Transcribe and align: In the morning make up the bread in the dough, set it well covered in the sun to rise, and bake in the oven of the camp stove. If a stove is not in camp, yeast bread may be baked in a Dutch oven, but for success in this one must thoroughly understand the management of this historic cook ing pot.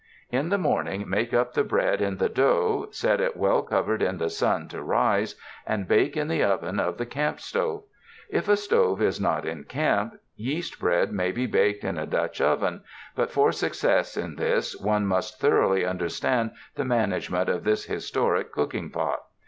In 0.31 0.49
the 0.49 0.57
morning 0.57 1.07
make 1.07 1.31
up 1.31 1.53
the 1.53 1.63
bread 1.63 2.01
in 2.01 2.17
the 2.17 2.27
dough, 2.27 2.87
set 2.89 3.21
it 3.21 3.37
well 3.37 3.61
covered 3.61 4.01
in 4.01 4.17
the 4.17 4.31
sun 4.31 4.67
to 4.69 4.81
rise, 4.81 5.35
and 5.63 5.87
bake 5.87 6.17
in 6.17 6.27
the 6.27 6.43
oven 6.43 6.79
of 6.79 6.97
the 6.97 7.05
camp 7.05 7.39
stove. 7.39 7.83
If 8.27 8.47
a 8.49 8.57
stove 8.57 8.99
is 8.99 9.21
not 9.21 9.45
in 9.45 9.65
camp, 9.65 10.15
yeast 10.35 10.79
bread 10.79 11.11
may 11.11 11.31
be 11.31 11.45
baked 11.45 11.83
in 11.83 11.99
a 11.99 12.07
Dutch 12.07 12.41
oven, 12.41 12.81
but 13.15 13.29
for 13.29 13.51
success 13.51 14.17
in 14.17 14.37
this 14.37 14.75
one 14.75 15.05
must 15.05 15.39
thoroughly 15.39 15.85
understand 15.85 16.53
the 16.73 16.83
management 16.83 17.47
of 17.47 17.63
this 17.63 17.85
historic 17.85 18.51
cook 18.51 18.73
ing 18.73 18.89
pot. 18.89 19.19